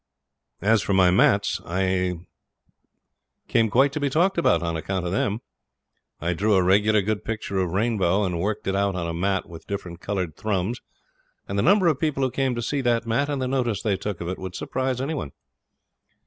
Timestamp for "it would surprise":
14.27-14.99